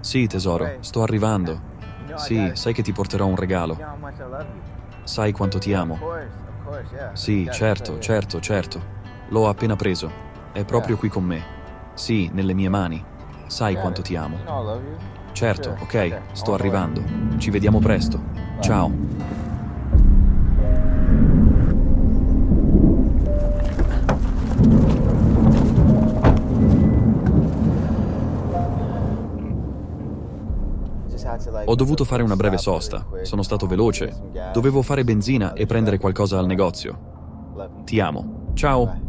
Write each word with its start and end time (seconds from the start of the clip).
Sì, 0.00 0.26
tesoro, 0.26 0.76
sto 0.80 1.02
arrivando. 1.02 1.60
Sì, 2.14 2.52
sai 2.54 2.72
che 2.72 2.82
ti 2.82 2.92
porterò 2.92 3.26
un 3.26 3.36
regalo. 3.36 3.78
Sai 5.04 5.32
quanto 5.32 5.58
ti 5.58 5.72
amo. 5.72 5.98
Sì, 7.14 7.48
certo, 7.50 7.98
certo, 7.98 8.40
certo. 8.40 8.96
L'ho 9.28 9.48
appena 9.48 9.76
preso. 9.76 10.10
È 10.52 10.64
proprio 10.64 10.96
qui 10.96 11.08
con 11.08 11.24
me. 11.24 11.44
Sì, 11.94 12.30
nelle 12.32 12.54
mie 12.54 12.68
mani. 12.68 13.04
Sai 13.46 13.76
quanto 13.76 14.02
ti 14.02 14.16
amo. 14.16 14.38
Certo, 15.32 15.76
ok, 15.78 16.20
sto 16.32 16.54
arrivando. 16.54 17.02
Ci 17.38 17.50
vediamo 17.50 17.78
presto. 17.78 18.20
Ciao. 18.60 19.37
Ho 31.64 31.74
dovuto 31.74 32.04
fare 32.04 32.22
una 32.22 32.36
breve 32.36 32.58
sosta. 32.58 33.06
Sono 33.22 33.42
stato 33.42 33.66
veloce. 33.66 34.14
Dovevo 34.52 34.82
fare 34.82 35.04
benzina 35.04 35.52
e 35.52 35.66
prendere 35.66 35.98
qualcosa 35.98 36.38
al 36.38 36.46
negozio. 36.46 36.98
Ti 37.84 38.00
amo. 38.00 38.52
Ciao. 38.54 39.06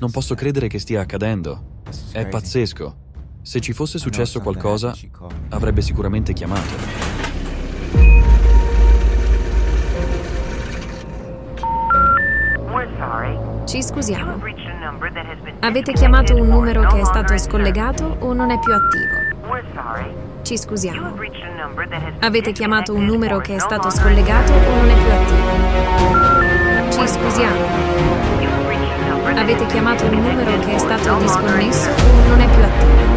Non 0.00 0.10
posso 0.10 0.34
credere 0.34 0.66
che 0.66 0.78
stia 0.78 1.02
accadendo. 1.02 1.82
È 2.10 2.26
pazzesco. 2.26 2.96
Se 3.42 3.60
ci 3.60 3.74
fosse 3.74 3.98
successo 3.98 4.40
qualcosa, 4.40 4.94
avrebbe 5.50 5.82
sicuramente 5.82 6.32
chiamato. 6.32 7.18
Ci 13.66 13.82
scusiamo. 13.82 14.40
Avete 15.60 15.92
chiamato 15.92 16.34
un 16.34 16.48
numero 16.48 16.86
che 16.86 17.00
è 17.00 17.04
stato 17.04 17.36
scollegato 17.36 18.16
o 18.20 18.32
non 18.32 18.50
è 18.50 18.58
più 18.58 18.72
attivo? 18.72 20.40
Ci 20.40 20.56
scusiamo. 20.56 21.14
Avete 22.20 22.52
chiamato 22.52 22.94
un 22.94 23.04
numero 23.04 23.38
che 23.40 23.54
è 23.54 23.58
stato 23.58 23.90
scollegato 23.90 24.52
o 24.54 24.74
non 24.76 24.88
è 24.88 24.94
più 24.94 25.12
attivo? 25.12 26.39
Avete 29.52 29.66
chiamato 29.66 30.04
un 30.04 30.22
numero 30.22 30.60
che 30.60 30.76
è 30.76 30.78
stato 30.78 31.18
disconnesso 31.18 31.90
o 31.90 32.28
non 32.28 32.38
è 32.38 32.48
più 32.48 32.62
attivo. 32.62 33.09